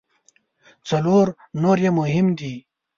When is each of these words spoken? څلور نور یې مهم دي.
څلور 0.89 1.25
نور 1.61 1.77
یې 1.83 1.91
مهم 1.99 2.27
دي. 2.39 2.53